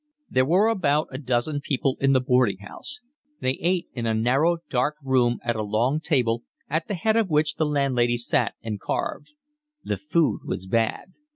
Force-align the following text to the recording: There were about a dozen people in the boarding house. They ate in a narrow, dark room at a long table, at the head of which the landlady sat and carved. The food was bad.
There 0.31 0.47
were 0.47 0.67
about 0.67 1.09
a 1.11 1.19
dozen 1.19 1.61
people 1.61 1.95
in 1.99 2.11
the 2.13 2.19
boarding 2.19 2.57
house. 2.57 3.01
They 3.39 3.59
ate 3.61 3.85
in 3.93 4.07
a 4.07 4.15
narrow, 4.15 4.57
dark 4.67 4.95
room 5.03 5.37
at 5.43 5.55
a 5.55 5.61
long 5.61 5.99
table, 5.99 6.41
at 6.67 6.87
the 6.87 6.95
head 6.95 7.15
of 7.15 7.29
which 7.29 7.57
the 7.57 7.67
landlady 7.67 8.17
sat 8.17 8.55
and 8.63 8.79
carved. 8.79 9.35
The 9.83 9.97
food 9.97 10.41
was 10.43 10.65
bad. 10.65 11.13